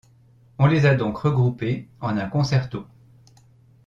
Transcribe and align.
On 0.57 0.65
les 0.65 0.87
a 0.87 0.95
donc 0.95 1.17
regroupés 1.19 1.87
en 1.99 2.17
un 2.17 2.27
concerto. 2.27 2.87